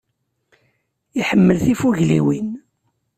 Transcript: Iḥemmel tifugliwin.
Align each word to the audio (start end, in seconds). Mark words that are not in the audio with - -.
Iḥemmel 1.19 1.57
tifugliwin. 1.65 2.49